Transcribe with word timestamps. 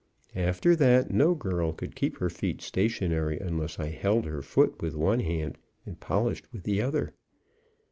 After 0.35 0.75
that 0.77 1.11
no 1.11 1.35
girl 1.35 1.73
could 1.73 1.95
keep 1.95 2.17
her 2.17 2.29
feet 2.31 2.59
stationary 2.63 3.37
unless 3.37 3.77
I 3.79 3.89
held 3.89 4.25
her 4.25 4.41
foot 4.41 4.81
with 4.81 4.95
one 4.95 5.19
hand 5.19 5.59
and 5.85 5.99
polished 5.99 6.51
with 6.51 6.63
the 6.63 6.81
other. 6.81 7.13